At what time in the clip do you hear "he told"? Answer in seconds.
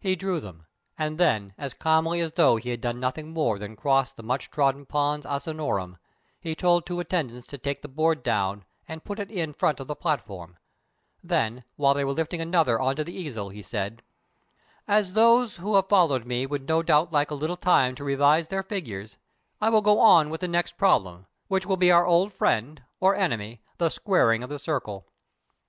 6.40-6.84